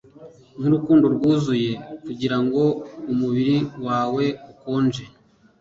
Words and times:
Nkurukundo 0.59 1.05
rwuzuye 1.15 1.71
kugirango 2.05 2.61
umubiri 3.11 3.57
wawe 3.85 4.25
ukonje 4.51 5.03